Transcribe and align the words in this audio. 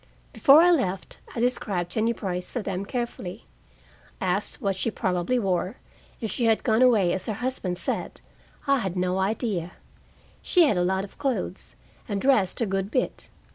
Before 0.33 0.63
I 0.63 0.71
left, 0.71 1.19
I 1.35 1.39
described 1.39 1.91
Jennie 1.91 2.11
Brice 2.11 2.49
for 2.49 2.63
them 2.63 2.85
carefully. 2.87 3.45
Asked 4.19 4.59
what 4.59 4.75
she 4.75 4.89
probably 4.89 5.37
wore, 5.37 5.75
if 6.19 6.31
she 6.31 6.45
had 6.45 6.63
gone 6.63 6.81
away 6.81 7.13
as 7.13 7.27
her 7.27 7.35
husband 7.35 7.77
said, 7.77 8.19
I 8.65 8.79
had 8.79 8.97
no 8.97 9.19
idea; 9.19 9.73
she 10.41 10.63
had 10.63 10.75
a 10.77 10.83
lot 10.83 11.03
of 11.03 11.19
clothes, 11.19 11.75
and 12.09 12.19
dressed 12.19 12.61
a 12.61 12.65
good 12.65 12.89
bit. 12.89 13.29